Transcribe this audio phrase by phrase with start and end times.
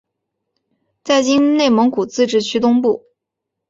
[1.03, 3.05] 在今内蒙古自治区东部。